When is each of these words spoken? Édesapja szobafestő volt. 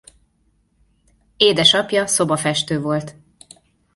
Édesapja 1.37 2.05
szobafestő 2.07 2.81
volt. 2.81 3.15